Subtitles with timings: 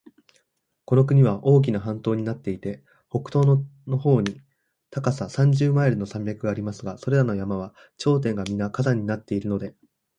[0.85, 4.41] この国は大きな半島になっていて、北東の方に
[4.89, 9.75] 高さ三十マイルの山脈がありますが、それらの山は頂上がみな火山になっているので、